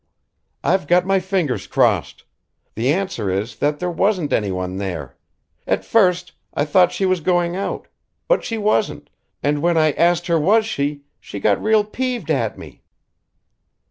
"I've 0.63 0.87
got 0.87 1.05
my 1.05 1.19
fingers 1.19 1.67
crossed. 1.67 2.23
The 2.73 2.91
answer 2.91 3.29
is 3.29 3.57
that 3.57 3.77
there 3.77 3.91
wasn't 3.91 4.33
any 4.33 4.51
one 4.51 4.77
there. 4.77 5.15
At 5.67 5.85
first 5.85 6.31
I 6.55 6.65
thought 6.65 6.91
she 6.91 7.05
was 7.05 7.19
going 7.19 7.55
out 7.55 7.87
but 8.27 8.43
she 8.43 8.57
wasn't, 8.57 9.11
and 9.43 9.61
when 9.61 9.77
I 9.77 9.91
asked 9.91 10.25
her 10.25 10.39
was 10.39 10.65
she, 10.65 11.03
she 11.19 11.39
got 11.39 11.61
real 11.61 11.83
peeved 11.83 12.31
at 12.31 12.57
me." 12.57 12.81